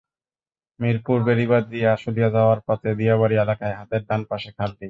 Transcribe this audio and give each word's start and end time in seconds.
মিরপুর 0.79 1.17
বেড়িবাঁধ 1.27 1.63
দিয়ে 1.71 1.87
আশুলিয়া 1.95 2.29
যাওয়ার 2.35 2.59
পথে 2.67 2.89
দিয়াবাড়ী 2.99 3.35
এলাকায় 3.37 3.75
হাতের 3.79 4.01
ডান 4.09 4.21
পাশে 4.29 4.49
খালটি। 4.57 4.79